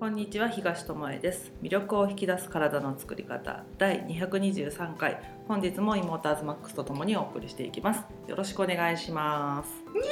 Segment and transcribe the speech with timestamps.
[0.00, 1.52] こんにちは東智恵です。
[1.62, 3.64] 魅力を引き出す体の作り方。
[3.76, 5.20] 第223回。
[5.46, 8.00] 本日もイモーターズマックスとともにお送りしていきます。
[8.26, 9.68] よろしくお願いします。
[9.92, 10.06] にゃー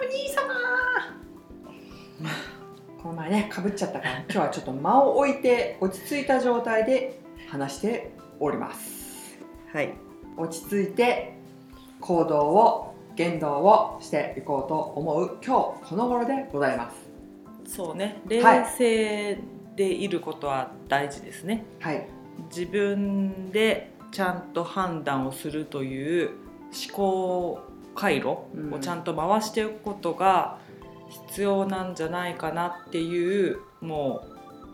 [0.00, 0.54] お兄様。
[3.02, 9.38] この前ねかぶっちゃったから今日はちょっと間を置いて落ち着いた状態で話しております。
[9.70, 9.92] はい。
[10.38, 11.36] 落ち着いて
[12.00, 17.03] 行動を言動をしていこうと思う今日この頃でございます
[17.66, 18.20] そうね。
[18.26, 18.42] 冷
[18.76, 19.38] 静
[19.76, 22.06] でいることは大事ですね、はい。
[22.48, 26.30] 自分でちゃんと判断をするという
[26.88, 27.60] 思考
[27.94, 28.46] 回路を
[28.80, 30.58] ちゃんと回しておくことが
[31.28, 34.24] 必要なんじゃないかなっていうも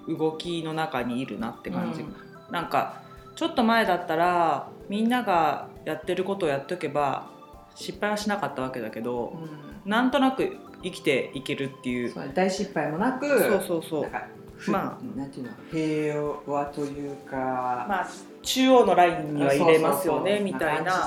[0.06, 2.14] う動きの中にいるなって感じ、うん。
[2.50, 3.02] なんか
[3.36, 7.30] ちょっと前だったらみんながやってることをやっておけば
[7.74, 9.38] 失敗はしなかったわけだけど、
[9.84, 12.14] なんとなく生きていけるっていう。
[12.34, 14.70] 大失敗もなくそうそうそう。
[14.70, 15.18] まあ。
[15.18, 18.08] なんていうの平和というか、まあ
[18.42, 21.06] 中央のラインには入れますよねみたいな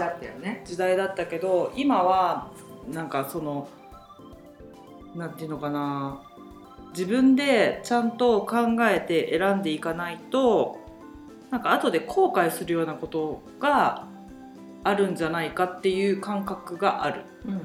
[0.66, 2.52] 時代だったけど今は
[2.92, 3.68] なんかその
[5.16, 6.22] なんていうのかな。
[6.92, 10.78] 自分でちゃんと考えて選んでいかないと
[11.50, 14.08] なんか後で後悔するようなことが
[14.84, 17.22] あるんじゃないかっていう感覚がある。
[17.46, 17.62] うんうん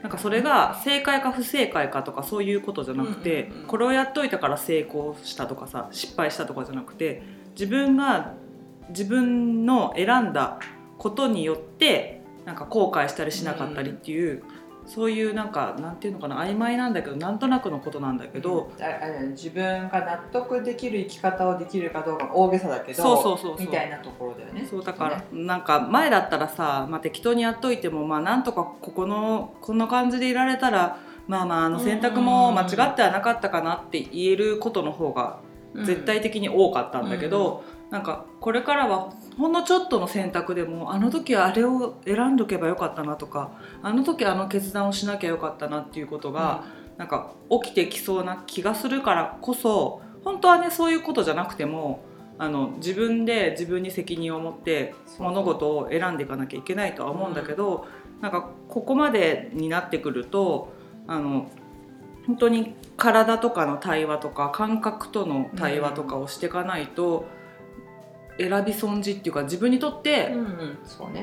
[0.00, 8.32] なんかそれが正解か不正解かとかそういうことじゃなくて、うんうんうんこれをやっといたから成功したとかさ失敗したとかじゃなくて自分が
[8.90, 10.60] 自分の選んだ
[10.98, 14.42] ことによってなんか後悔したりしなかったりっていう、
[14.88, 23.66] そういうなんかなんていうのかな曖昧なんだけどなんとなくのことなんだけど、ああの自分が納得できる生き方をできるかどうか大げさだけどそうそうそうそう。
[23.66, 24.66] みたいなところだよね。
[24.68, 25.24] そうだから、ね。
[25.32, 35.40] なんか前だったらさ、まあ、適当にやっといてもまあなんとかここのこんな感じでいられたらまあまああの選択も間違ってはなかったかなって言えることの方が
[35.84, 46.64] 絶対的に多かったんだけど、なんかこれからはほんのちょっとの選択でもあの時はあれを選んどけばよかったなとかあの時あの決断をしなきゃよかったなっていうことが、
[46.96, 47.32] なんか
[47.62, 52.00] 起きてきそうな気がするからこそ本当はねそういうことじゃなくても
[52.38, 57.86] あの自分で自分に責任を持って物事を選んでいかなきゃいけないとは思うんだけど、
[58.20, 60.72] なんかここまでになってくると
[61.06, 61.48] あの
[62.26, 67.24] 本当に体とかの対話とか感覚との対話とかをしていかないと、
[68.38, 70.34] 選び損じっていうか自分にとって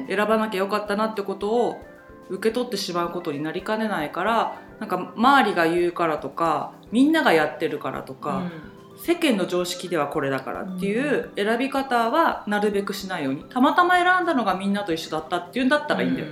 [0.07, 1.81] 選ばなきゃよかったなってことを
[2.29, 8.43] 受け取ってしまうことになりかねないからなんか周りが言うからとかみんながやってるからとか、
[8.97, 16.27] 世間の常識ではこれだからっていう選び方はなるべくしないようにたまたま選んだのがみんなと一緒だったっていうんだったらいいんだよ。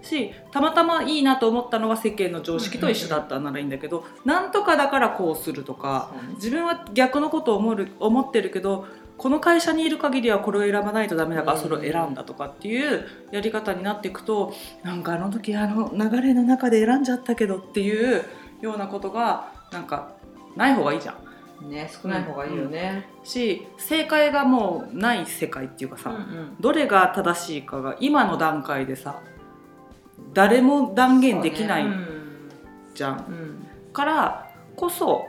[0.00, 6.34] したまたまいいなと思ったのが世間の常識と一緒だったならいいんだけど、なんとかだからこうするとかね。
[6.34, 8.86] 自分は逆のことを思う思ってるけど
[9.18, 11.62] この会社にいる限りはこれを選ばないとダメだからうん。
[11.62, 18.24] それを選んだとかっていうやり方になっていくとなんかあの時あの流れの中で選んじゃったけどっていう
[18.60, 20.12] ようなことがなんか
[20.56, 21.28] ない方がいいじゃん。
[21.70, 26.56] ね少ない方がいいよね、し正解がもうない世界っていうかさ、うんうん。
[26.60, 29.20] どれが正しいかが今の段階でさ
[30.34, 31.86] 誰も断言できない
[32.94, 33.16] じゃん。
[33.16, 33.34] うん。
[33.34, 33.66] うん。
[33.92, 35.26] からこそ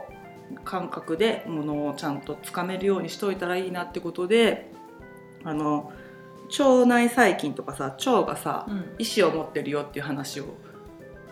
[0.64, 4.70] 感覚でものをちゃんとつかめるようにしといたらいいなってことで
[5.44, 5.92] あの
[6.58, 8.76] 腸内細菌とかさ腸がさうん。
[8.98, 10.46] 意思を持ってるよっていう話を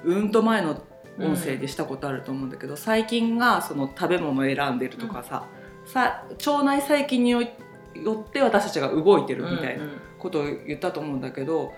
[0.04, 0.80] うんと前の
[1.20, 5.48] 音声でしたことあると思うんだけど、細菌がその食べ物を選んでるとかさ,、
[5.84, 10.00] さ腸内細菌によよって私たちが動いてるみたいなうんうん。
[10.18, 11.72] ことを言ったと思うんだけど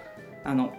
[0.44, 0.72] あの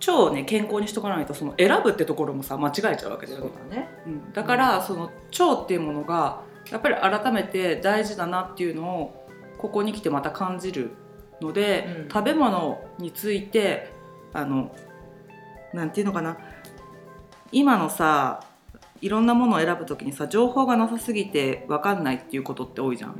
[0.00, 3.50] 腸をね健康にしとかないとその選ぶってところもさ間違えちゃうわけだよね。
[3.70, 3.88] だね。
[4.06, 9.26] うん、だからその腸っていうものがやっぱり改めて大事だなっていうのを
[9.58, 10.90] ここに来てまた感じる
[11.40, 12.08] ので、うん。
[12.08, 13.92] 食べ物について
[14.32, 14.74] あの
[15.74, 16.38] なんていうのかな。
[17.52, 18.44] 今のさ
[19.00, 23.10] いろんなものを選ぶ時にさ情報がなさすぎて分かんないっていうことって多いじゃん。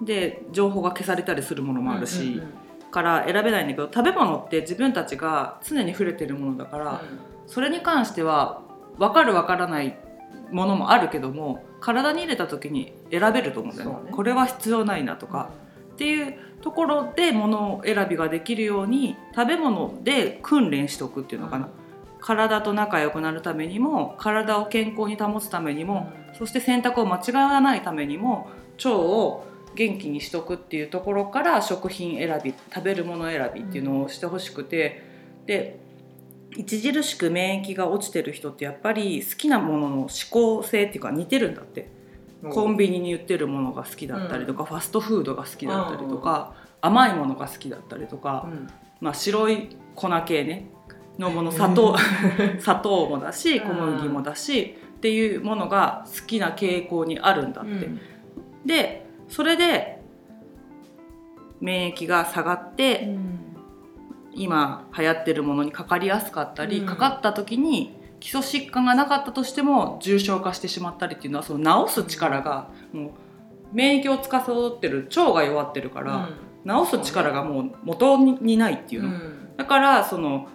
[0.00, 0.04] うん。
[0.04, 2.63] で情報が消されたりするものもあるし、うんうんうん
[2.94, 7.02] から選べないんだけど食べ物って自分たちが常に触れてるものだから、
[7.46, 8.62] それに関しては
[8.98, 9.98] 分かる分からない
[10.52, 13.96] ものもあるけども体に入れた時に選べると思うんだよね。
[14.04, 14.10] ね。
[14.12, 15.50] これは必要ないなとか、
[15.94, 21.68] っていうところで物選びができるように食べ物で訓練しておくっていうのかな、
[22.20, 35.02] 体と仲良くなるためにも体を健康に保つためにも、そして選択を間違わないためにも腸を元気にしとくっていうところから食品選び食べるもの選びっていうのをしてほしくて、
[35.46, 35.78] で
[36.58, 41.92] 著しく免疫が落ちてる人ってやっぱり好きなものの思考性っていうか似てるんだって。
[42.50, 48.68] コンビニに売ってるものが好きだったりとか、ファストフードが好きだったりとか、甘いものが好きだったりとか、うん。
[49.00, 50.68] まあ、白い粉系ね
[51.18, 51.96] のもの砂糖
[52.60, 57.70] 砂糖もだし小麦もだし、っていうものが好きな傾向にあるんだって。
[57.70, 58.00] うん。
[58.64, 60.02] でそれで
[61.60, 63.16] 免疫が下がって、
[64.34, 66.86] 今流行ってるものにかかりやすかったり、うん。
[66.86, 73.10] かかった時に基礎疾患がなかったとしても重症化してしまったりっていうのはその治す力がもう
[73.72, 76.28] 免疫を司ってる腸が弱ってるから、
[76.66, 79.10] 治す力がもう元にないっていうの、
[79.56, 80.48] だからその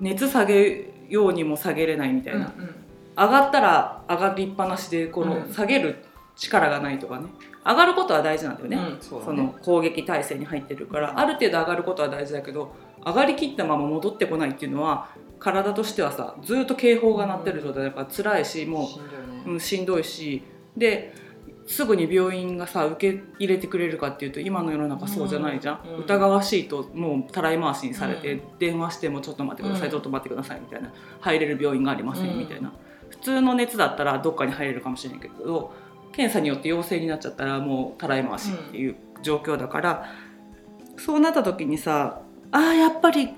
[0.00, 2.52] 熱下げようにも下げれないみたいな、
[3.16, 5.52] 上がったら上がりっぱなしでこのうん。
[5.52, 6.04] 下げる
[6.36, 7.26] 力がないとかね
[7.64, 11.18] 上がることは大事なんだよね、そその攻撃体制に入ってるから。
[11.18, 12.74] ある程度上がることは大事だけど
[13.04, 19.42] 上がりきったまま戻ってこないっていうのは体としてはさずっと警報が鳴ってる状態だから辛いしもしんどいね。
[19.46, 20.42] う、うん、しんどいし
[20.76, 21.14] で
[21.66, 26.00] すぐに病院がさ受け入れてくれるかっていうと今の世の中そうじゃないじゃん、うん。
[26.00, 28.42] 疑わしいともうたらい回しにされて、うん。
[28.58, 29.90] 電話してもちょっと待ってください、うん。
[29.92, 30.92] ちょっと待ってくださいみたいな。
[31.20, 32.72] 入れる病院がありません、うんみたいな。
[33.10, 35.72] 普通の熱だったらどっかに入れるかもしれないけど
[36.12, 40.06] 検査によって陽性になっちゃったらもうたらい回しっていう状況だから、
[40.96, 42.20] そうなった時にさ
[42.50, 43.30] あーやっぱり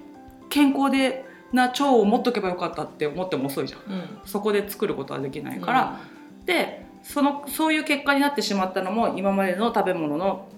[0.50, 3.92] 健康でな腸を持っとけばよかったって思っても遅いじゃん。
[3.92, 4.18] うん。
[4.24, 6.00] そこで作ることはできないから、
[6.44, 10.48] でそのそういう結果になってしまったのも今までの食べ物の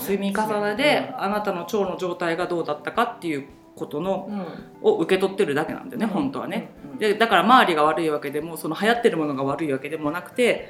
[0.00, 4.88] 積み重ねで、あなたの腸の状態がどうだったかっていうことのうん。
[4.88, 6.12] を受け取ってるだけなんだよね、うん。
[6.12, 6.68] 本当はね。
[6.92, 6.98] うん。
[6.98, 10.68] でだから周りが悪いわけでもその流行ってるものが悪いわけでもなくて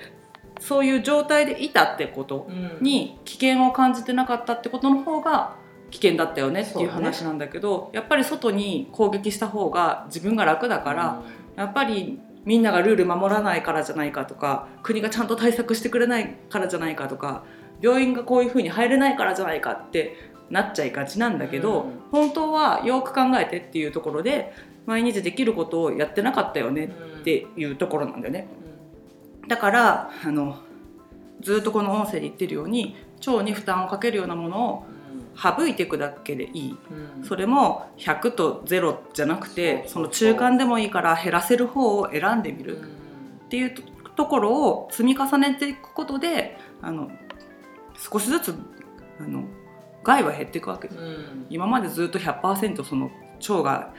[0.64, 2.78] そういう状態でいたってことうん。
[2.80, 5.56] に危険を感じてなかったってことの方が
[5.90, 11.22] 危険だったよねっていう話なんだけど、やっぱり外に攻撃した方が自分が楽だから、
[11.54, 17.44] やっぱりみんながルール守らないからじゃないかとか国がちゃんと対策してくれないからじゃないかとか
[17.80, 20.16] 病院がこういうふうに入れないからじゃないかって
[20.50, 22.00] なっちゃいがちなんだけど、うん。
[22.10, 24.52] 本当はよく考えてっていうところで
[24.86, 26.86] 毎日できることをやってなかったよね
[27.20, 28.48] っていうところなんだよね。
[29.48, 30.58] だからあの
[31.40, 32.96] ずっとこの音声で言ってるように
[33.26, 34.86] 腸に負担をかけるようなものを
[35.36, 36.78] 省いていくだけでいい。
[37.18, 37.24] うん。
[37.24, 42.80] それも100と0じゃなくてその中間でもいいから減らせる方を選んでみる。
[43.46, 43.82] っていうと
[44.16, 47.10] ところを積み重ねていくことであの
[47.98, 48.54] 少しずつ
[49.18, 49.44] あの
[50.04, 51.00] 害は減っていくわけです。
[51.00, 51.46] うん。
[51.50, 53.10] 今までずっと100%その
[53.48, 53.92] 腸が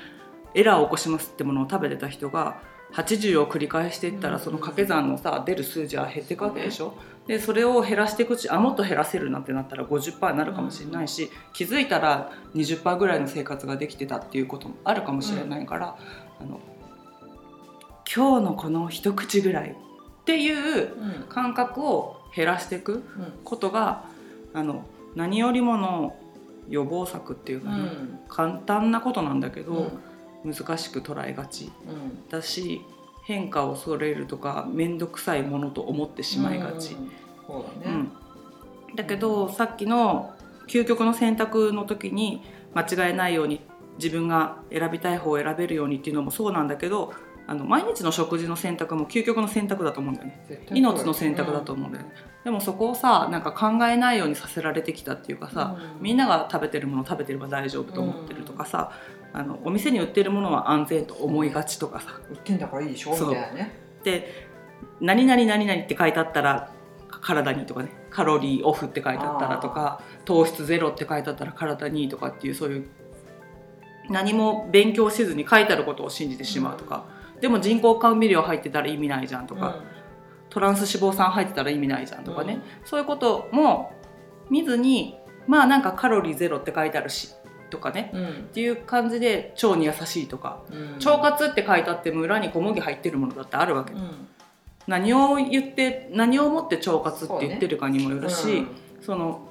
[0.53, 2.61] エラーを起こしますってものを食べてた人が
[2.95, 6.93] 80を繰り返していったらうんその掛け算のさ出る数字は減っていくわけでしょ？
[7.27, 15.97] でそれを減らしていくうちあもっと減らせるなんてなったら50%になるかもしれないし気づいたら20%ぐらいの生活ができてたっていうこともあるかもしれないから、
[16.39, 16.59] あの
[18.15, 19.75] 今日のこの一口ぐらいっ
[20.23, 23.03] ていううん感覚を減らしていく
[23.43, 24.05] ことが
[24.53, 26.15] あの何よりもの
[26.69, 28.19] 予防策っていうかね、うん。
[28.27, 29.99] 簡単なことなんだけど、うん
[30.45, 31.71] 難しく捉えがち。
[31.87, 32.29] うん。
[32.29, 32.81] だし
[33.23, 37.11] 変化を恐れるとか面倒くさいものと思ってしまいがち、うんだね。
[37.85, 38.11] うん。
[38.95, 40.33] だけどさっきの
[40.67, 42.43] 究極の選択の時に
[42.73, 43.61] 間違えないように
[43.97, 47.13] 自分が選びたい方を選べるようにっていうのもそうなんだけど
[47.47, 50.65] あの毎日の食事の選択も究極の選択だと思うんだよね。
[50.71, 52.11] 命の選択だと思うんだよね、
[52.43, 56.03] でもそこをさなんか考えないようにさせられてきたっていうかさ、うん。
[56.03, 58.91] みんなが食べてるもの食べてれば大丈夫と思ってるとかさ、
[59.37, 62.19] あのお店に売ってるものは安全と思いがちとかさ。
[62.29, 63.11] 売ってんだからいいでしょ？
[63.11, 63.75] みたいなね。
[64.03, 64.47] で
[65.01, 66.71] 「何々何々」って書いてあったら
[67.09, 67.89] 体にとかね。
[68.09, 72.87] カロリーオフって書いてあったらとか糖質ゼロって書いてあったら体にとかっていうそういう
[74.09, 77.03] 何も勉強せずに書いてあることを信じてしまうとか、
[77.41, 79.81] でも人工甘味料入ってたら意味ないじゃんとか、
[80.49, 83.91] トランス脂肪酸入ってたら意味ないじゃんとかね、そういうことも
[84.49, 87.33] 見ずにまあなんかカロリーゼロって書いてあるし
[87.69, 88.19] とかねうん。
[88.19, 90.93] うんっていう感じで腸に優しいとかうん。
[90.95, 94.27] 腸活って書いてあっても裏に小麦入ってるものだってあるわけ、うん。
[94.87, 98.65] 何を言って何をもって腸活って言ってるかにもよるし
[99.01, 99.47] そ,、の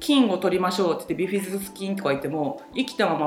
[0.00, 3.26] 菌を取りましょうって言ってビフィズス菌とか言っても生きたまま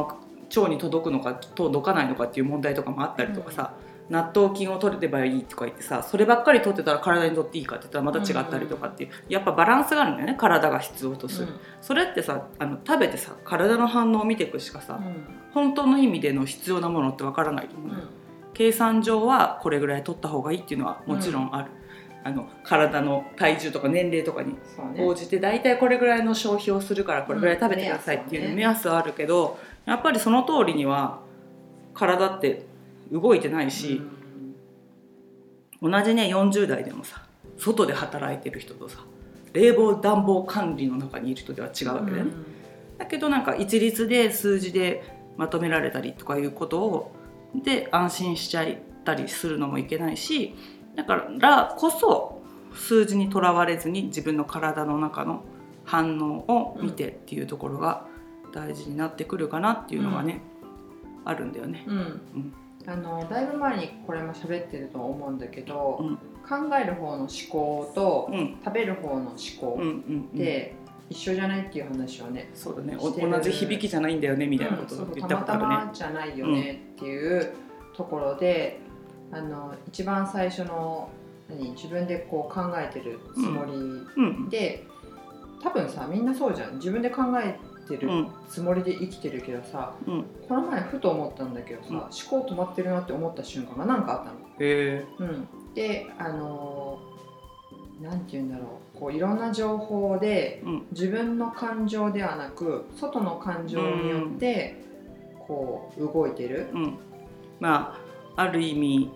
[0.55, 3.73] 腸に届くのか届かないのかっていう問題とかもあったりとかさ、
[4.09, 10.35] 納豆菌を取れればいいとか言ってさそればっかり取ってたら体にとっていいかって言ったらまた違ったりとかっていう、やっぱバランスがあるんだよね。
[10.37, 11.47] 体が必要とする、
[11.81, 14.99] それってさあの食べてさ体の反応を見ていくしかさ、
[15.53, 18.07] 本当の意味での必要なものってわからないと思う、
[18.53, 21.71] 計算上はこれぐらい取った方がいいっていうのはもちろんある、
[22.23, 24.55] あの体の体重とか年齢とかに
[24.99, 28.55] 応じて大体これぐらいの消費をするからこれぐらい食べてくださいっていううん。
[28.55, 31.19] 目安はあるけどやっぱりその通りには
[31.93, 32.65] 体って
[33.11, 34.01] 動いてないし、
[35.81, 37.23] 同じね40代でもさ
[37.57, 38.99] 外で働いてる人とさ
[39.53, 42.31] 冷房暖房管理の中にいる人では違うわけだよね、
[42.97, 45.03] だけどなんか一律で数字で
[45.37, 47.11] まとめられたりとかいうことを
[47.55, 48.67] で安心しちゃっ
[49.03, 50.55] たりするのもいけないし
[50.95, 52.41] だからこそ
[52.73, 55.43] 数字にとらわれずに自分の体の中の
[55.83, 58.05] 反応を見てっていうところが
[58.53, 60.41] 大事になってくるかなっていうのがね、
[61.25, 61.85] あるんだよね。
[61.87, 61.97] うん。
[61.97, 62.53] うん
[62.87, 66.17] あのだいぶ前にこれも喋ってると思うんだけど、うん。
[66.47, 68.57] 考える方の思考とうん。
[68.63, 70.29] 食べる方の思考うんうんうん。
[70.33, 70.73] って
[71.09, 72.97] 一緒じゃないっていう話をね、そうだね。
[72.97, 75.85] 同じ響きじゃないんだよねみたいなことを言たまたったことあるね。
[75.87, 77.53] まじゃないよねっていう
[77.95, 78.79] ところで、
[79.31, 81.09] あの一番最初の
[81.49, 84.49] 何自分でこう考えてるつもりうん。
[84.49, 84.87] で、
[85.61, 86.75] 多分さみんなそうじゃん。
[86.75, 88.31] 自分で考えてるうん。
[88.47, 90.25] つもりで生きてるけどさ、うん。
[90.47, 91.97] この前ふと思ったんだけどさ、うん。
[91.97, 92.09] 思
[92.43, 94.31] 考止まってるなって思った瞬間が何かあったの。
[94.31, 95.05] へえ。
[95.19, 97.11] うん、であのー
[98.03, 98.97] なんて言うんだろう。
[98.99, 100.85] こういろんな情報でうん。
[100.91, 104.75] 自分の感情ではなく外の感情によって
[105.47, 106.69] こう動いてる。
[106.73, 106.97] うん。
[107.59, 107.95] ま
[108.35, 109.11] あある意味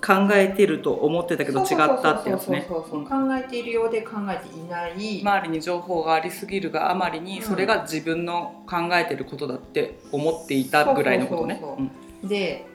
[0.00, 2.64] 考えてると思ってたけど違ったってやつね。
[2.68, 3.00] そうそうそうそう。
[3.00, 3.28] うん。
[3.28, 11.62] 考えているようで考えていない、周りに情報がありすぎるがあまりにそれが自分の考えてることだって思っていたぐらいのことね。
[12.22, 12.66] で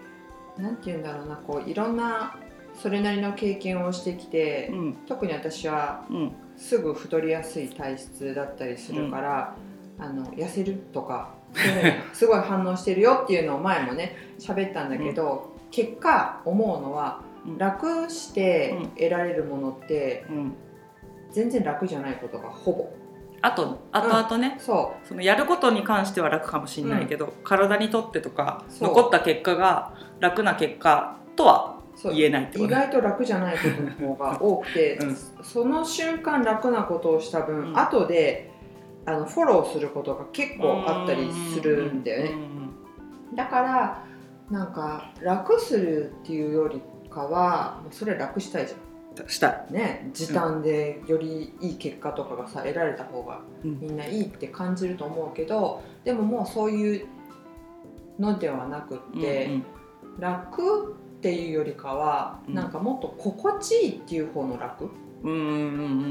[0.57, 2.37] なんて言うんだろうなこういろんな
[2.81, 4.93] それなりの経験をしてきて、うん。
[5.07, 6.31] 特に私はうん。
[6.55, 9.55] すぐ太りやすい体質だったりするから、
[9.97, 11.33] あの痩せるとか
[12.13, 17.57] すごい反応してるよっていうのを前もね喋ったんだけど、結果思うのはうん。
[17.57, 20.53] 楽して得られるものってうん。
[21.31, 22.89] 全然楽じゃないことがほぼ。
[23.41, 32.81] あと後々ね、そそのやることに関しては楽かもしれないけど、体にとってとか残った結果が楽な結果とは言えないってこ意とね。
[32.83, 35.15] 外と楽じゃないことの方が多くて、 うん。
[35.43, 37.77] その瞬間楽なことをした分、うん。
[37.77, 38.49] 後で
[39.05, 42.31] あのフォローすることが結構あったりするんだよね。
[43.35, 44.05] だから
[44.49, 48.75] なんか楽するっていうよりかはもうそれ楽したいじゃ
[49.23, 49.29] うん。
[49.29, 49.71] したい。
[49.71, 57.07] んね時短でよりいい結果とかがさ得られた方がうんみんないいって感じると思うけどでももうそういう
[58.19, 59.65] のではなくって、うん
[60.19, 64.91] 楽っていうよりかは、うんなんかもっと心地いいっていう方の楽
[65.23, 65.55] うんうんうんう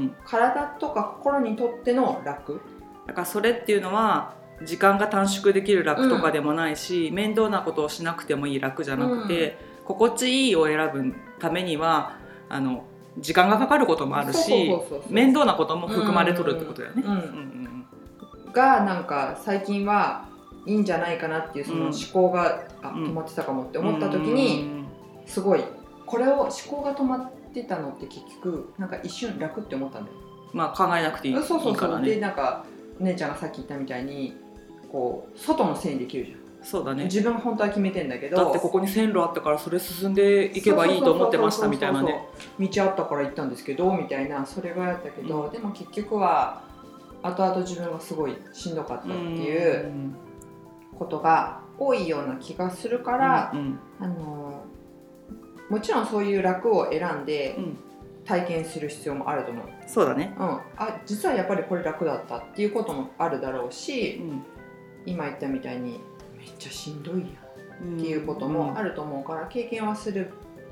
[0.07, 0.15] ん。
[0.25, 2.59] 体とか心にとっての楽
[3.07, 4.33] だからそれっていうのは
[4.65, 12.17] 時間が短縮できる楽とかでもないし、面倒なことをしなくてもいい楽じゃなくて、心地いいを選ぶためには
[12.49, 12.85] あの
[13.17, 14.71] 時間がかかることもあるし
[15.09, 17.03] 面倒なことも含まれとるってことだよね。
[17.05, 18.51] うんうんうん。
[18.53, 20.25] がなんか最近は
[20.65, 24.85] いいんじゃないかなっていうその思考が、あうん止まってたかもってうん思った時に、
[25.25, 25.63] すごい
[26.05, 30.17] これを思考が止まってたのって結局なんか一瞬楽って思ったんだよ。
[30.53, 32.01] まあ考えなくていいそうそうそう。
[32.01, 32.21] でね。
[32.21, 32.65] なんか
[32.99, 34.37] 姉ちゃんがさっき言ったみたいに
[34.93, 37.05] こう外のせいにできるじゃん、そうだね。
[37.05, 38.37] 自分が本当は決めてんだけど。
[38.37, 42.27] だってここに線路あったからそれ進んでいけばいいと思ってましたみたいなね。
[42.59, 45.51] 道あったから行ったんですけどみたいなそれがやったけど、うん。
[45.51, 46.61] でも結局は
[47.23, 50.15] 後々自分がすごいしんどかったっていううん。
[50.99, 54.63] ことが多いような気がするから、うんあの
[55.69, 57.77] もちろんそういう楽を選んでうん。
[58.25, 60.33] 体験する必要もあると思う、そうだね。
[60.39, 60.45] うん、
[60.77, 64.45] あ実はやっぱりこれ楽だったっていうこともあるだろううしん
[65.05, 65.99] 今言ったみたいに
[66.37, 67.27] めっちゃしんどいやん。
[67.27, 67.27] っ
[67.97, 70.29] っていうこともあると思うから経験はすれ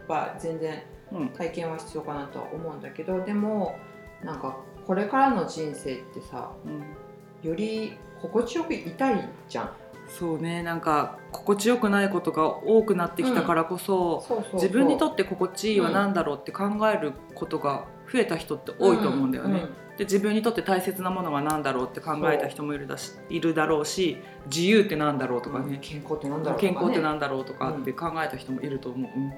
[0.08, 1.30] ば全然うん。
[1.30, 3.76] 体験は必要かなとは思うんだけどでも
[4.24, 4.58] なんか
[4.88, 7.50] これからの人生ってさうん。
[7.50, 9.72] より心地よくいたいじゃん
[10.08, 14.56] そうねなんか心地よくないことが多くなってきたからこそ、そうそうそう。
[14.56, 19.66] 自分にとって心地いいは何だろうって考えることが増えた人って多いと思うんだよね。
[19.98, 24.18] で自分にとって大切なものは何だろうって考えた人もいるだしいるだろうし
[24.48, 29.12] 自由って何だろうとかね、健康ってなんだろうとか、ね、健康って何だろうとかって考えた人もいると思う。
[29.20, 29.34] うん。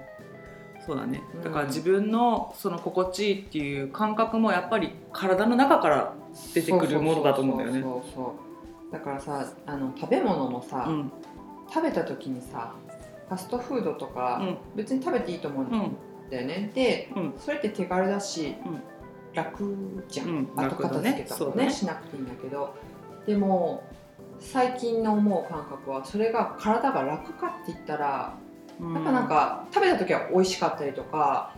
[0.86, 1.24] そうだね。
[1.44, 6.14] だから自分のその心地いいっていう感覚もやっぱり体の中から
[6.54, 7.82] 出てくるものだと思うんだよね。
[7.82, 8.53] そうそうそうそう
[8.94, 11.12] だからさあの食べ物もさ、うん。
[11.68, 12.76] 食べた時にさ
[13.28, 14.58] ファストフードとか、うん。
[14.76, 15.98] 別に食べていいと思うんうん
[16.30, 17.34] だよね、で、うん。
[17.38, 18.82] それって手軽だし、うん。
[19.34, 20.50] 楽じゃん、うん。
[20.56, 21.26] 後片付けた楽だね。
[21.28, 21.72] そうね。
[21.72, 22.76] しなくていいんだけど。
[23.26, 23.84] でも
[24.40, 28.38] 最近の思う感覚はそれが体が楽かって言ったら、
[28.80, 28.94] うん。
[28.94, 31.56] やっぱなんか食べた時は美味しかったりとか、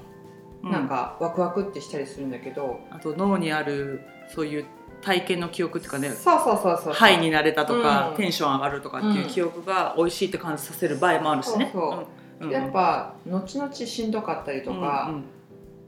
[0.63, 0.71] うん。
[0.71, 4.01] なんかワクワクってしたりするんだけど、あと脳にある
[4.33, 4.65] そういう
[5.05, 6.09] 体験の記憶っていうかね。
[6.09, 6.93] そうそうそうそう。
[6.93, 8.17] ハイになれたとか、うん。
[8.17, 11.69] テンション上がるとかっていう記憶が美味しいって感じさせる場合もあるしね。
[11.71, 12.05] そうそう
[12.41, 12.43] う。
[12.45, 12.47] ん。
[12.47, 12.51] うん。
[12.51, 15.23] やっぱ後々しんどかったりとか、うん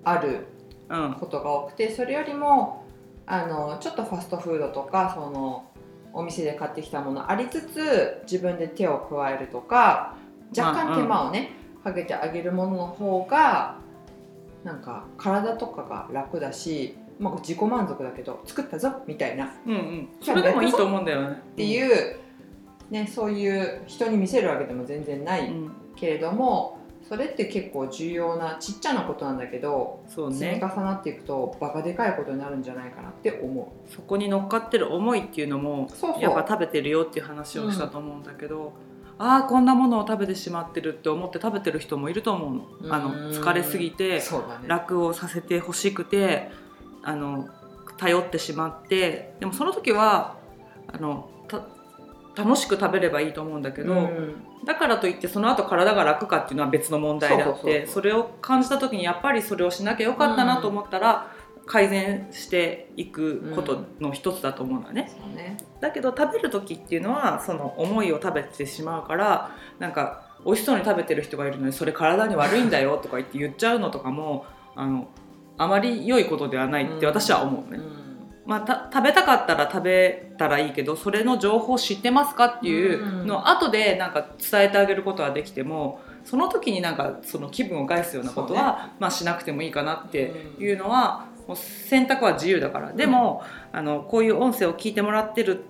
[0.04, 0.46] ある
[0.88, 2.86] うんことが多くてそれよりも
[3.26, 5.70] あのちょっとファストフードとかその
[6.14, 10.16] お店で買ってきたものありつつ自分で手を加えるとか
[10.58, 11.52] 若干手間をね、
[11.84, 13.76] かけてあげるものの方が
[14.64, 19.46] なんか体とかが楽だし、まあ、自己満足だけど作ったぞみたいな。
[19.46, 20.10] っうんうん。
[20.22, 21.42] それでもいいと思うんだよね。
[21.56, 22.20] ていう、
[22.90, 25.72] ね、そういう人に見せるわけでも全然ないうん。
[25.96, 36.22] けれどもそれって結構重要なちっちゃなことなんだけどそう積みね重なっていくとバカでかいことになるんじゃないかなって思そこに乗っかってる思いっていうのもそうそう。
[36.22, 38.74] やっぱ食べてるよっていう話をしたと思うんだけど、
[39.18, 42.94] ああこんなものを食べてしまってるって思って食べてる人もいると思うの。
[42.94, 43.32] あのうん。
[43.32, 44.24] 疲れすぎてね。
[44.68, 46.50] 楽をさせてほしくて
[47.08, 47.48] あの
[47.96, 50.36] 頼ってしまってでもその時は
[50.88, 51.66] あのた
[52.36, 54.36] 楽しく食べればいいと思うんだけど、うん。
[54.66, 61.32] だからといってその後体が楽かっていうのは別の問題であってそれを感じた時にやっぱりそれをしなきゃよかったなと思ったら、
[61.66, 65.10] 改善していくことの一つだと思うのよね。
[65.10, 65.58] そうね。
[65.80, 74.46] だけど食べる時っていうのはその思いを食べてしまうからなんか美味しそうに食べてる人がいるのにそれ体に悪いんだよとか言って言っちゃうのとかも
[74.76, 75.08] あの
[75.58, 77.78] あまり良いことではないって私は思うね。
[77.78, 78.08] うん。
[78.46, 92.92] まあ、た食べたかったら食べたらいいけどそれの情報を知ってますかっていうのを後でなんか伝えてあげることはできてもその時になんかその気分を害すようなことは、まあ、しなくてもいいかなっていうのはもう選択は自由だから。
[92.92, 95.64] でも、あのこういう音声を聞いてもらってる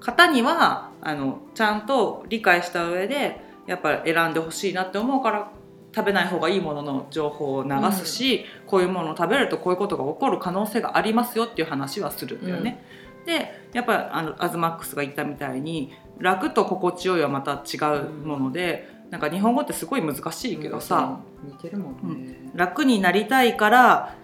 [0.00, 5.50] 方にはあのちゃんと理解した上でやっぱり選んでほしいなって思うから
[5.96, 12.84] 食べない方がいいものの情報を流すし、こういうものを食べるとこういうことが起こる可能性がありますよっていう話はするんだよね。
[13.24, 22.26] でやっぱりあのアズマックスが言ったみたいに楽と心地よいはまた違うもので、なんか日本語ってすごい難しいけどさ、似てるもん。
[22.26, 24.14] ね、楽になりたいから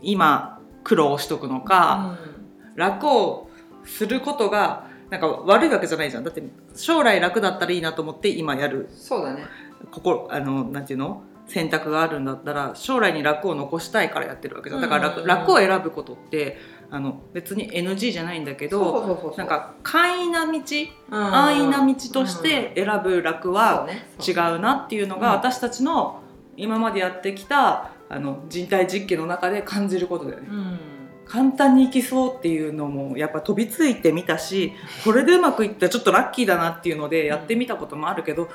[0.00, 2.18] 今苦労しとくのか、
[2.76, 3.50] 楽を
[3.84, 6.24] することがなんか悪いわけじゃないじゃん。
[6.24, 6.42] だって
[6.76, 8.88] 将来楽だったらいいなと思って今やる。
[8.94, 9.44] そうだね
[9.94, 11.22] ここあのなんていうの？
[11.46, 14.82] 選択があるんだったら将来に楽を残したいからやってるわけじゃん。
[14.82, 16.58] だから楽,、楽を選ぶことって
[16.90, 19.38] あの別に NG じゃないんだけどそうそうそうそう。
[19.38, 23.86] なんか簡易な道うん安易な道として選ぶ楽は
[24.18, 26.22] 違そうなっていうのがうん私たちの
[26.56, 30.48] 今までやってきたあの人体実験の中で感じることだよね。
[30.50, 30.78] うん。
[31.26, 34.72] 簡単にいきそうっていうのもやっぱ飛びついてみたし
[35.04, 38.50] これでうまくいったらちょっとラッキーだなっていうのでやってみたこともあるけど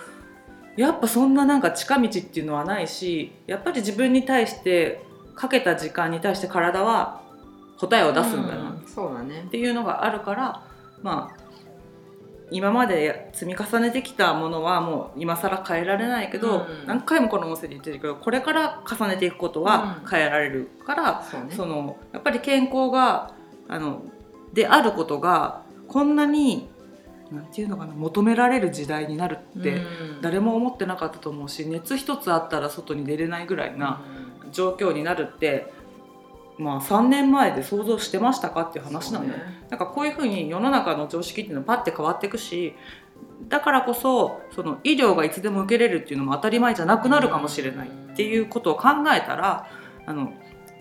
[0.76, 5.04] やっぱそんななんか近道っていうのはないしやっぱり自分に対して
[5.36, 7.22] かけた時間に対して体は
[7.78, 8.72] 答えを出すんだな。
[8.72, 9.48] っうんそうだね。
[9.52, 10.64] ていうのがあるから
[11.02, 11.50] まあ
[12.52, 16.88] 今まで積み重ねてきたものはもう今更変えられないけど、うん。
[16.88, 21.52] 何回もこの音声で言ってるけどこれから重ねていくことは変えられるから、そうね。
[21.56, 23.34] そのやっぱり健康が
[23.68, 24.04] あの
[24.54, 26.70] であることがこんなに
[27.32, 29.80] なんていうのかな求められる時代になるってう
[30.18, 30.22] ん。
[30.22, 34.02] 誰も思ってなかったと思うし熱一つあったら外に出れないぐらいな
[34.52, 35.72] 状況になるって、
[36.58, 39.40] まあ、3年前で想像してましたかっていう話なんだよ。
[39.40, 39.66] ね。
[39.70, 42.74] なんかこういうふうに世の中の常識っていうのはパッて変わっていくし
[43.48, 49.70] だからこそその医療がいつでも受けれるっていうのも当たり前じゃなくなるかもしれないっていうことを考えたら
[50.06, 50.34] あの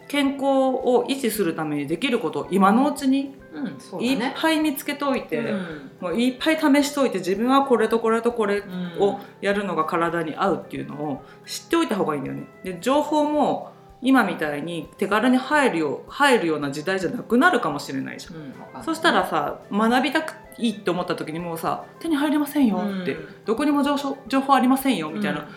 [0.08, 5.90] 健康を維持するためにできることを今のうちにうんそういっぱい見つけておいて、うん。
[6.00, 9.02] もういっぱい試しておいて自分はこれとこれとこれうん。
[9.02, 12.44] をやるのが体に合うっていうのを知っておいた方がいいんだよね。
[12.62, 18.34] で情報も今みたいに手軽に入るよ入るような時代じゃなくなるかもしれないじゃん。
[18.34, 23.96] うんそしたらさ学びたくいいって思った時にもうさ手に入りませんよって、うんどこにも情
[24.40, 25.48] 報ありませんよみたいな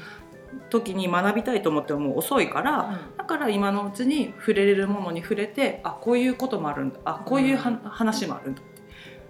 [0.70, 7.00] 時に学びたいと思ってももう遅いから、だから今のうちに触れれるものに触れてあこういうこともあるんだ。
[7.06, 8.72] あこういうは、うん話もあるんだって。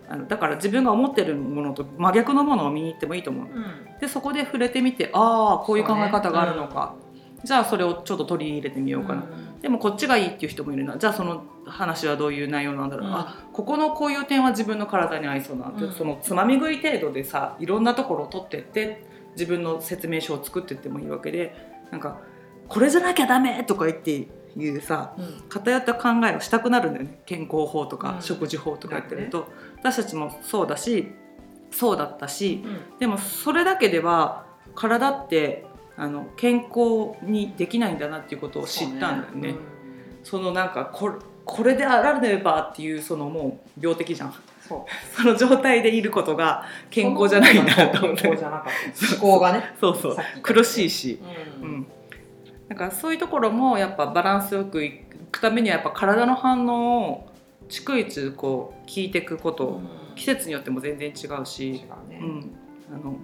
[0.09, 3.99] あのだから自分が思ってるものと真逆のものを見に行ってもいいと思ううんうん。
[3.99, 6.95] でそこで触れてみてああこういう考え方があるのか、
[7.43, 9.23] じゃあそれをちょっと取り入れてみようかな、
[9.61, 10.97] でもこっちがいいっていう人もいるな。
[10.97, 13.13] じゃあその話はどういう内容なんだろう、うん。
[13.15, 15.93] あここのこういう点は自分の体に合いそうだなうん。
[15.93, 21.55] そのつまみ食い程度でさいろんなところを取ってって自分の説明書を作ってってもいいわけで
[21.91, 22.19] なんか
[22.67, 25.41] これじゃなきゃダメとか言っていうさうん。
[25.49, 27.21] 偏った考えをしたくなるんだよね。
[27.25, 28.21] 健康法とか、うん。
[28.21, 31.11] 食事法とか言ってると、私たちもそうだし
[31.71, 32.63] そうだったし
[32.99, 35.65] でもそれだけでは体って
[35.97, 39.55] あの健康にできないんだなっていうことを知ったんだよね。
[40.23, 44.33] そのなんかこれこれであらねばっていうそのもう病的じゃん
[44.67, 45.15] そう。
[45.15, 48.21] その状態でいることが健康じゃないなと思って。
[48.23, 48.71] 健康じゃなかっ
[49.09, 49.15] た。
[49.15, 49.75] 思考がね。
[49.79, 50.17] そうそう。
[50.41, 51.19] 苦しいし、
[51.61, 51.71] ううん。
[51.79, 51.87] ん、
[52.69, 54.99] だからそういうところもやっぱバランスよくい
[55.31, 57.31] くためにはやっぱ体の反応を
[57.69, 59.87] 逐一こう聞いていくこと、うん。
[60.15, 62.55] 季節によっても全然違う違し、うね、うん、
[62.93, 63.15] あの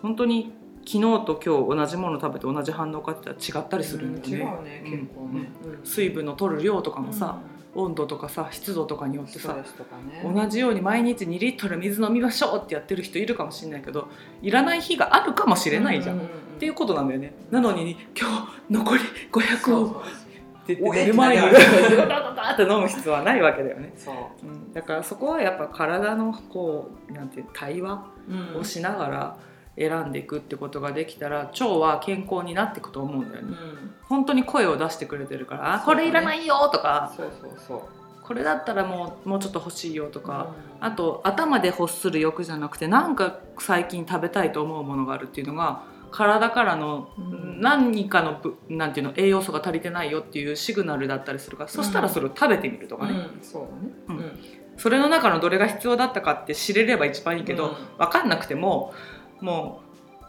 [0.00, 0.50] 本当に
[0.86, 4.82] 昨日と今日同じもの食べて同じ反応かって言ったら違ったりするんだよね。
[4.84, 5.86] うね結構ね、うん。
[5.86, 7.38] 水分の取る量とかもさ、
[7.76, 9.62] 温度とかさ湿度とかによってさね。
[10.24, 14.08] 同じように毎日2リットル水飲みましょうってやってる人いるかもしれないけど
[14.42, 17.32] いらない日があるかもしれないじゃん、うううっていうことなんだよね。
[17.50, 20.02] なのに今日残り500を
[20.66, 24.10] って言って寝る前にダダダダって飲む必要はないわけだよね、そ
[24.42, 29.38] う、うん、だからそこはやっぱ体のこうなんて対話うんをしながら
[29.78, 33.48] 選んでいくってことができたら腸は健康になっていくと思うんだよね。
[33.48, 33.94] うん。
[34.04, 36.04] 本当に声を出してくれてるから「あそうだね。
[36.04, 37.12] これいらないよ」とか。
[37.16, 37.80] そうそうそう
[38.26, 40.86] 「これだったらもうもうちょっと欲しいよ」とか、うん。
[40.86, 47.60] あと頭で欲する欲じゃなくてなんか最近食べたいと思うものがあるっていうのが体からのうん。
[47.60, 53.62] 何かのぶなんていうの栄養素が足りてないよっていうシグナルだったりするから、そしたらそれを食べてみるとかね、うんそう
[54.08, 54.20] だね。
[54.20, 54.38] うん。
[54.76, 57.74] それの中のどれが必要だったかって知れれば一番いいけど、うん。
[57.96, 58.92] 分かんなくても
[59.40, 59.80] も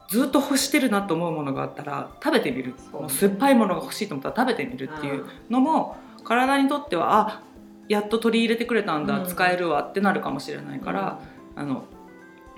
[0.10, 7.44] うずっと欲してるなと思うものがあったら食べてみる、もう酸っぱいものが欲しいと思ったら食べてみるっていうのも体にとってはあ
[7.88, 9.26] やっと取り入れてくれたんだ、うん。
[9.28, 11.20] 使えるわってなるかもしれないから、
[11.56, 11.86] あの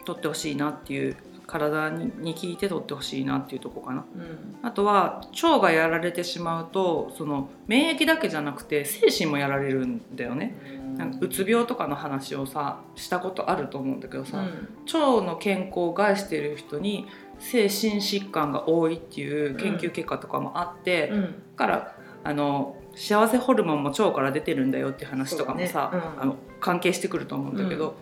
[0.05, 1.15] 取ってほしいなっていう
[1.49, 4.05] 体にに聞いて取ってほしいなっていうとこかな。
[4.15, 4.21] うん。
[4.21, 10.55] うんあとは腸がやられてしまうとその免疫だけじゃなくて精神もやられるんだよね。
[10.97, 14.45] なんかうつ病とかの話をさしたことあると思うんだけどさ、
[14.93, 17.07] 腸の健康を害している人に
[17.39, 21.21] 精神疾患が多いっていう研究結果とかもあって、うん。
[21.23, 25.99] だからあの幸せホルモンも腸から出てるんだよって話とかもさ、ね。
[25.99, 26.21] うん。
[26.21, 27.95] あの関係してくると思うんだけど、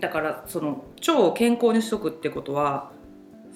[0.00, 2.90] だからその腸を健康にしとくってことは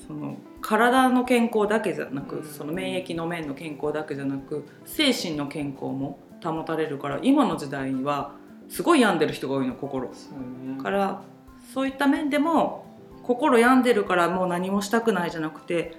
[0.07, 2.45] その体の健康だけじゃなく、うん。
[2.45, 8.35] その免疫の面の健康だけじゃなく精神の健康も保たれるから今の時代には
[8.69, 10.09] すごい病んでる人が多いの心。
[10.13, 10.83] そうね。
[10.83, 11.23] から
[11.75, 12.87] そういった面でも
[13.23, 15.95] 心病んでるからもう何もしたくないじゃなくて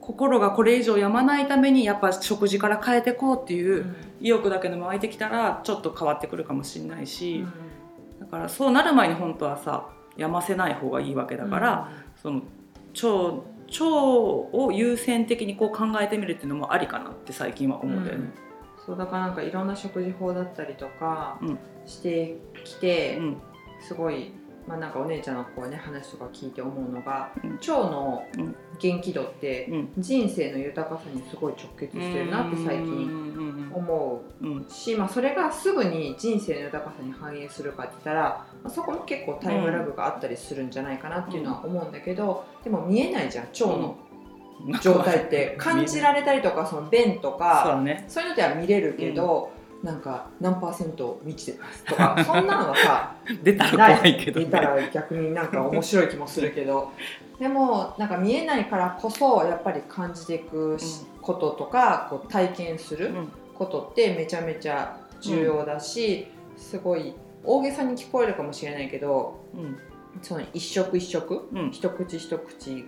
[0.00, 3.96] 心がこれ以上病まないためにやっぱ食事から変えていこうっていううん。
[4.20, 7.48] 意欲だけでも湧いてきたらちょっと変わってくるかもしれないし、だ
[8.36, 12.42] からそうなる前に本当はさ病ませない方がいいわけだから、その
[12.94, 18.30] 腸腸を優先的にこう考えてみるっていうのもありかなって最近は思うんだよね。
[18.84, 21.58] そうだからなんかいろんな食事法だったりとかうん。
[21.86, 23.36] してきて、うん。
[23.80, 24.32] すごい、
[24.66, 27.52] まあ、なんかお姉ちゃんのこう、ね、話とか聞いて思うのが、うん。
[27.56, 28.56] 腸のうん。
[28.78, 29.92] 元気度ってうん。
[29.98, 43.96] 人生の豊かさにすごい直結してるなって最近近思うし、まあ、それがすぐに人生の豊かさに反映するかって言ったら、まあ、そこも結構タイムラグがあったりするんじゃないかなっていうのは思うんだけど、でも見えないじゃん腸の
[44.82, 45.56] 状態って。
[45.58, 47.62] 感じられたりとかその便とか。
[48.08, 49.50] そういうのでは見れるけど、
[49.84, 54.46] なんか何パーセント満ちてますとか そんなのはさ出たら怖いけどね。
[54.46, 56.90] 見たら逆になんか面白い気もするけど
[57.38, 63.32] でもなんか見えないからこそやっぱり感じていくしこととかこう体験するうん。
[63.54, 69.78] ことってめちゃめちゃ重要だし、すごい大げさに聞こえるかもしれないけどうん。
[70.22, 71.70] その一食一食うん。
[71.70, 72.84] 一口一口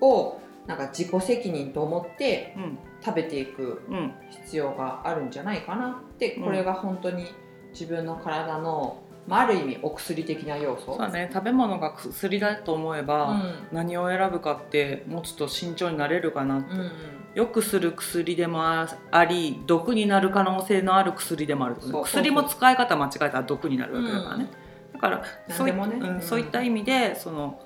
[0.00, 2.78] をなんか自己責任と思ってうん。
[3.04, 4.12] 食べていくうん。
[4.30, 6.44] 必要があるんじゃないかなってうん。
[6.44, 7.26] これが本当に
[7.72, 10.86] 自分の体の、まあ、ある意味お薬的な要素。
[10.86, 11.30] そうだね。
[11.32, 13.54] 食べ物が薬だと思えば、うん。
[13.72, 16.90] 何を選ぶかってもうちょっと慎重になれるかなうんうん。
[17.34, 21.90] よくする薬でもあり毒になる可能性のある薬でもあるそう。
[21.90, 22.04] そう。
[22.04, 24.50] 薬も使い方間違えたら毒になるわけだからね、
[24.92, 25.78] だからそうい,、ね。
[25.78, 26.20] うんうん。
[26.20, 27.60] そういった意味でその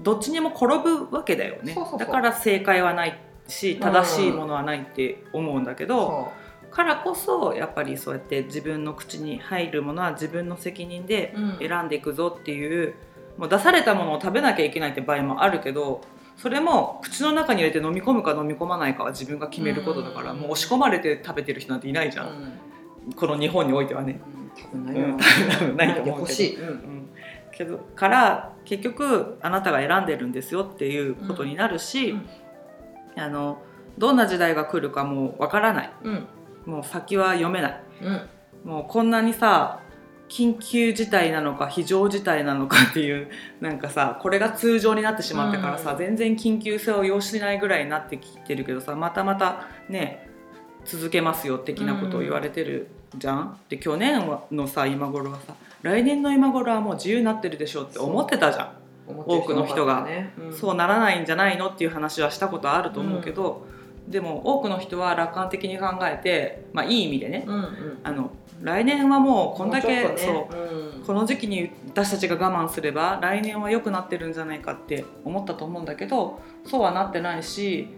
[0.00, 1.76] どっちにも転ぶわけだよね。
[1.98, 3.18] だから正解はない
[3.48, 6.32] し正しいものはないって思うんだけど、そ
[6.74, 11.58] からこそやっぱりそうやって自分の口に入るものは自分の責任でう、うん。
[11.60, 12.94] 選んでいくぞっていう
[13.38, 16.00] もう出されたものを食べなきゃいけないって場合もあるけど
[16.36, 20.40] それも口の中に入れて飲み込むか飲み込まないかは自分が決めることだから、うん。
[20.40, 22.28] もう押し込まれて食べてる人なんていないじゃん、
[23.06, 23.12] うん。
[23.12, 24.20] この日本においてはね。
[24.60, 25.16] 多分ないうん。
[25.16, 25.24] な
[25.58, 26.18] 多分ないと思うけど。
[26.18, 26.68] 欲しい、うん。
[26.68, 27.08] うん。
[27.52, 32.26] けどから結局あなたが選んでるんですよっていうことになるし、うん。
[33.16, 33.62] あの
[33.96, 35.92] どんな時代が来るかもうわからない。
[36.02, 36.26] うん
[36.66, 37.80] もう先は読めない。
[38.02, 38.28] うん。
[38.64, 39.80] もうこんなにさ
[40.28, 43.28] 緊急事態なのか非常事態なのかっていう
[43.60, 45.98] なんかさこれが通常になってしまってからさ、うん。
[45.98, 50.28] 全然緊急性を要しないぐらいになってきてるけどさまたまたね
[50.84, 53.58] 続けますよ的なことを言われてるじゃん？
[53.68, 58.72] で去年のさ今頃はさ来年の今頃はもう自由になってるでしょって思ってたじゃん。
[59.06, 60.02] 多くの人が。
[60.02, 60.52] ねうん。
[60.52, 63.66] そうならないんじゃないのっていう話はしたことあると思うけど、
[64.08, 67.98] でも多くの人は楽観的に考えて、まあ、いい意味でねうんうん。
[68.02, 68.30] あの
[68.62, 70.14] 来年はもうこんだけ、ね。
[70.16, 70.48] そ
[71.02, 77.88] うこの時期に私たちが我慢すれば来年は良くなってるんじゃないかって思ったと思うんだけどそうはなってないし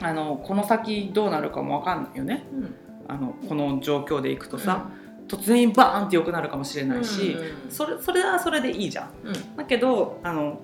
[0.00, 2.46] あのこの先どうなるかも分かんないよね。
[2.52, 2.58] うん。
[2.60, 2.74] うん
[3.10, 4.88] あのこの状況でいくとさ、
[5.26, 7.70] 突然バーンって良くなるかもしれないし、うん。
[7.70, 9.10] それそれはそれでいいじゃん。
[9.24, 9.56] うん。
[9.56, 10.60] だけどあの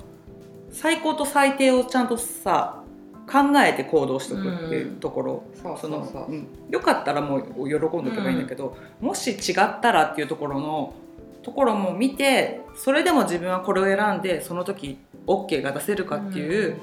[0.70, 2.84] 最高と最低をちゃんとさ
[3.26, 6.12] 考えて行動しておくっていうところ、そうそのそう。
[6.12, 6.48] そううん。
[6.70, 10.94] よかったらもう喜んどけばいいんだけど、もし違ったらっていうところの
[11.42, 16.76] ところも見てそれでも自分はこれを選んでその時 OK が出せるかっていう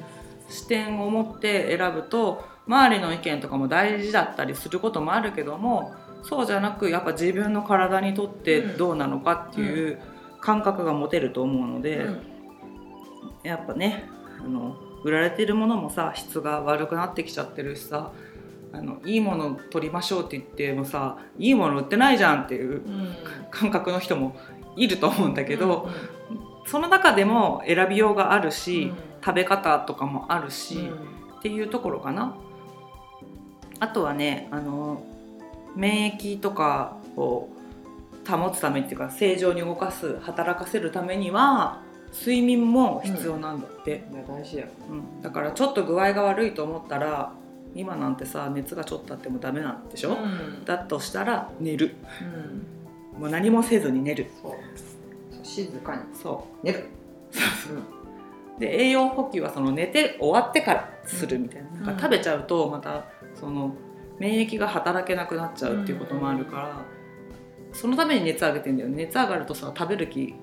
[0.47, 9.99] 視点を持って選ぶと周りの意見とかも大事だったりすることもあるけどもそうじゃなくやっぱ自分の体にとってどうなのかっていう
[10.39, 11.97] 感覚が持てると思うので。
[11.97, 12.33] うん。
[13.43, 14.05] やっぱね
[14.39, 18.11] あの売られてるものもさ質が悪くなってきちゃってるしさ
[18.71, 23.15] あのいいもの取りましょうって言ってもさいいもの売ってないじゃんっていううん。
[23.51, 24.35] 感覚の人も
[24.75, 25.89] いると思うんだけど、
[26.29, 28.97] うんその中でも選びようがあるし、うん。
[29.21, 31.39] 食べ方とかもあるし、うん。
[31.39, 32.37] っていうところかな。
[33.79, 35.03] あとはねあの
[35.75, 37.49] 免疫とかを
[38.25, 41.81] 保つためっていうか正常に動かす働かせるためには
[42.13, 44.05] 睡眠も必要なんだって。
[44.11, 47.33] いや大事だようん、だからちょっと具合が悪いと思ったら
[47.75, 50.63] 今なんてさ熱がちょっとあってもダメなんでしょ、うん。
[50.63, 51.95] だとしたら寝る。
[53.15, 53.21] うん。
[53.21, 54.27] もう何もせずに寝る。
[54.41, 56.01] そうそう静かに。
[56.13, 56.79] そ寝る。
[56.79, 61.85] うで栄養補給はその寝て終わってからするみたいな,、うん。
[61.85, 63.75] なんか食べちゃうとまたその
[64.19, 66.85] 免疫が働けなくなっちゃうっていうこともあるから、
[67.73, 69.05] そのために熱上げてんだよね。
[69.05, 70.35] 熱上がるとさ食べる気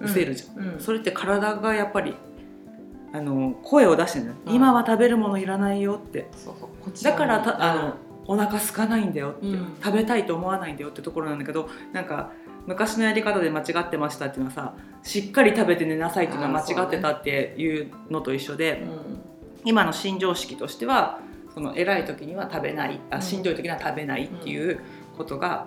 [0.00, 0.80] 失せるじゃん、うん。
[0.80, 2.14] それって体がやっぱり
[3.12, 4.54] あの声を出してるのよ、うん。
[4.54, 6.28] 今は食べるものいらないよって。
[7.02, 7.94] だからたあの
[8.26, 9.76] お腹空かないんだよって、うん。
[9.82, 12.32] 食べたいと思わないんだよってところなんだけどなんか
[12.66, 19.20] 昔のやり方で間違ってましたっていうのはさしっかり食べて寝なさいっていうのは間違ってたっていうのと一緒で、うん。
[19.64, 21.20] 今の新常識としては
[21.54, 23.14] その偉い時には食べないうん。
[23.14, 24.80] あしんどい時には食べないっていう
[25.16, 25.66] ことが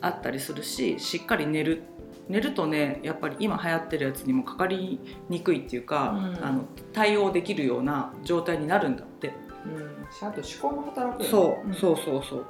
[0.00, 1.82] あったりするししっかり寝る
[2.28, 6.44] 寝るとねやっぱり今流行ってるやつにもかかりにくいっていうか、うん。
[6.44, 9.34] あの対応できるような状態になるんだって。
[9.66, 10.06] うん。
[10.12, 11.74] しあと思考も働くそう、ん。
[11.74, 12.46] そうそうそう。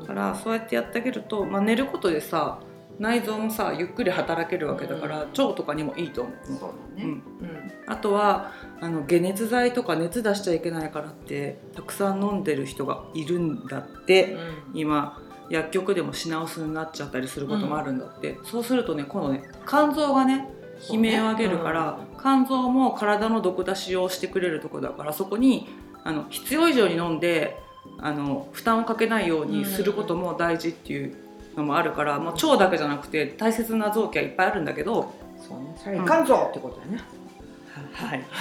[0.00, 2.58] だからそうやってやってあげると、まあ、寝ることでさ
[2.98, 5.28] 内臓もさゆっくり働けるわけだから、うん。
[5.30, 6.52] 腸とかにもいいと思う。
[6.52, 7.04] のそうだね。
[7.04, 7.10] うん。
[7.10, 7.20] うん。
[7.86, 14.36] あとはあの解熱剤とか熱出しちゃいけないからってたくさん飲んでる人がいるんだって、
[14.74, 15.20] 今
[15.54, 20.48] 薬局でも品薄になっちゃったりすることもあるんだって、そうするとね今度ね肝臓がね
[20.90, 25.68] 悲鳴を上げるから、肝臓も体の毒出しをしてくれるところだからそこに
[26.02, 27.56] あの必要以上に飲んで
[27.98, 31.14] あの負担をかけないようにすることも大事っていう
[31.56, 35.72] のもあるから、もう腸だけじゃなくて大切な臓器はいっぱいあるんだけど、そうね。
[35.76, 37.00] それいかんぞってことだよね。
[37.92, 38.24] はい、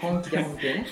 [0.00, 0.86] 本気で本気でね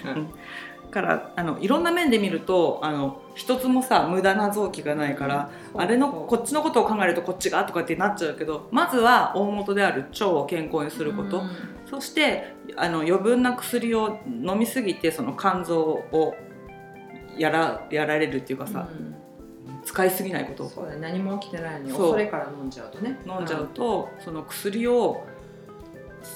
[0.90, 11.42] からあのいろんな面で見るとあの一つもさ無駄な臓器がないから、あれのこっちのことを考えるとこっちがとかってなっちゃうけどまずは大元である腸を健康にすること、
[11.86, 16.34] そしてあの余分な薬を飲みすぎてその肝臓を
[17.36, 18.88] やらやられるっていうかさ、
[19.84, 20.68] 使いすぎないこと。
[20.68, 20.98] そうだね。
[21.00, 23.20] 何も起きてないのにそれから飲んじゃうとね。
[23.26, 25.24] 飲んじゃうと、その薬を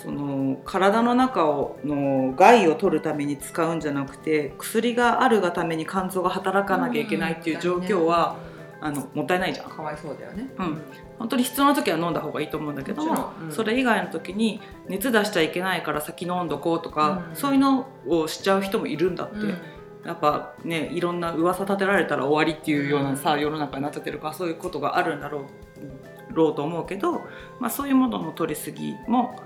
[0.03, 8.37] その体の中をの害を取るために使うんじゃなくて薬があるがために肝臓が働かなきゃいけないっていう状況は、
[8.81, 9.71] あのもったいないじゃん。
[9.71, 10.49] かわいそうだよね。
[10.59, 10.83] うん。
[11.19, 13.53] 本当に必要な時は飲んだ方がいいと思うんだけどうん。
[13.53, 17.37] それ以外の時に熱出しちゃいけないから先飲んどこうとか、うん。
[17.37, 19.59] そういうのをしちゃう人もいるんだって、うん。
[20.05, 25.43] やっぱねいろんな噂立てられたら終わりっていうようなさ、世の中になっちゃってるからそういうことがあるんだろう
[26.35, 27.21] ろうと思うけど、
[27.61, 29.37] まあ、そういうものの取りすぎも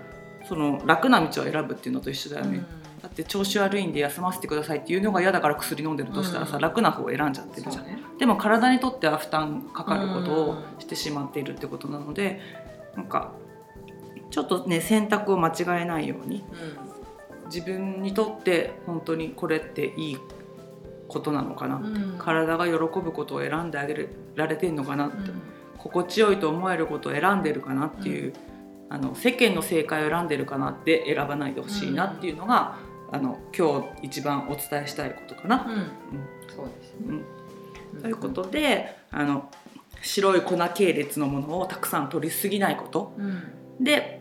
[0.49, 2.65] その楽な道を選ぶっていうのと一緒だよね、
[3.03, 6.63] だって調子悪いんで休ませてくださいっていうのが嫌だから薬飲んでるとしたらさ、うん。
[6.63, 7.85] 楽な方を選んじゃってるじゃん。
[7.85, 7.99] ね。
[8.19, 12.41] でも体にとっては負担かかることをしてしまっているってことなので
[12.95, 13.33] なんか
[14.31, 16.45] ちょっとね選択を間違えないように
[17.47, 20.19] 自分にとって本当にこれっていい
[21.09, 22.17] ことなのかな、うん。
[22.19, 25.43] 体が喜ぶことを選んであげられてんのかなって、うん。
[25.79, 28.33] 心地よいと思えることを選んでるかなっていう、
[28.89, 32.79] あの世間の正解を選んでるかなって選ばないでほしいなっていうのが、
[33.11, 35.67] あの今日一番お伝えしたいことかな。
[35.69, 36.55] うん。
[36.55, 37.23] そうですね。
[37.95, 38.01] うん。
[38.03, 39.51] ということであの
[40.03, 43.15] 白い粉系列のものをたくさん取りすぎないこと。
[43.19, 43.85] うん。
[43.85, 44.21] で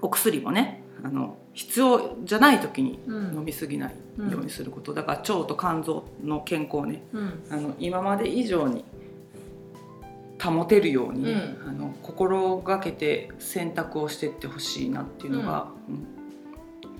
[0.00, 3.34] お薬もねあの必要じゃない時にうん。
[3.36, 3.94] 飲みすぎない
[4.30, 7.02] ようにすること、だから腸と肝臓の健康ね。
[7.12, 7.44] うん。
[7.50, 8.84] あの今まで以上に
[10.42, 15.68] 保てるようにね、うあの心がけて選択をしていってほしいなっていうのが、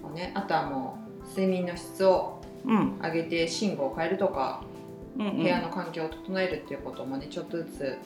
[0.03, 2.77] そうね、あとはもう睡眠の質をうん。
[2.77, 4.62] うん上げて寝具を変えるとか、
[5.18, 5.37] うんうん。
[5.37, 7.99] 部屋の環境を整えるっていうこともねちょっとずつ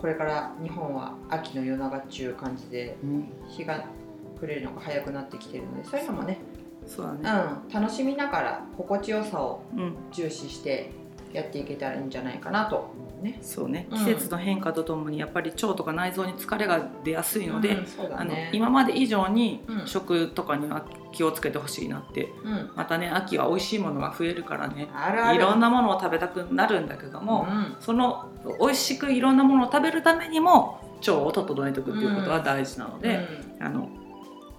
[0.00, 3.28] これから日本は秋の夜長っていう感じでうん。
[3.48, 3.86] 日が
[4.38, 6.38] 暮れるのが早くなってきてるのでそういうのもね、
[6.86, 7.30] そうだうん、ね、
[7.72, 9.96] 楽しみながら心地よさをうん。
[10.12, 10.90] 重視して
[11.36, 12.76] やっていけたらいいんじゃないかなと。
[12.76, 13.38] 思うね。
[13.42, 13.86] そうね。
[13.90, 13.98] うん。
[13.98, 19.86] 季節の変化とともにやっぱり腸とか内臓に疲れが出やすいので、うんそうだあのね、今まで以上にうん。
[19.86, 22.32] 食とかには気をつけてほしいなって。
[22.44, 24.88] うん、またね秋は美味しいものが増えるからね。
[24.94, 25.36] あるある。
[25.36, 27.76] いろんなものを食べたくなるんだけども、うん。
[27.80, 28.28] その
[28.60, 33.26] 美味しくいろんなものを食べるためにも腸を整えておくっていうことが大事なので、
[33.60, 33.88] あの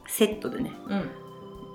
[0.07, 0.71] セットでね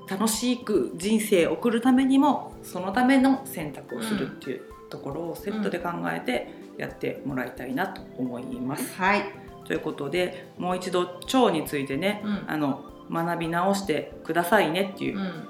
[0.09, 4.63] 楽しく人生を送るためにもそのための選択をするっていう
[4.93, 8.95] ところをセットで考えてやってもらいたいなと思います。
[9.01, 9.25] はい、
[9.65, 12.45] ということでもう一度腸についてねうん。
[12.47, 15.49] あの学び直してくださいねっていうう、ん。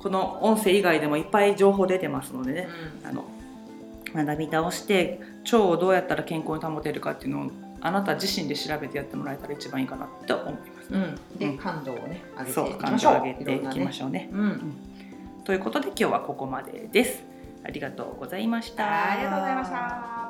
[0.00, 2.68] この音声以外でもいっぱい情報出てますのでね、
[3.04, 3.24] うあの
[4.14, 10.92] 学び直して腸をどうやったら健康に保てるかっていうのをあなた自身で調べてやってもらえたら一番いいかなと思います。
[10.92, 11.58] んうん、で、うん。
[11.58, 13.12] 感度をね上げてそういきましょう。
[13.12, 14.30] 感情を上げていきまょしょうね。
[14.32, 14.74] う、うん、
[15.44, 17.37] ということで今日はここまでです。
[17.64, 19.12] ありがとうございました。
[19.12, 20.27] ありがとうございました。